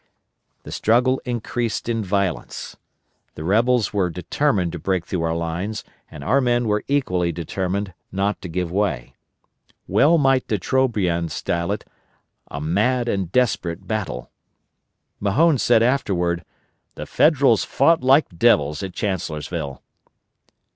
[0.63, 2.75] The struggle increased in violence.
[3.35, 7.93] The rebels were determined to break through our lines, and our men were equally determined
[8.11, 9.13] not to give way.
[9.85, 11.85] Well might De Trobriand style it
[12.47, 14.31] "a mad and desperate battle."
[15.19, 16.43] Mahone said afterward:
[16.95, 19.83] "The Federals fought like devils at Chancellorsville."